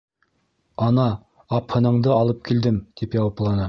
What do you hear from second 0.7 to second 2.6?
Ана, апһыныңды алып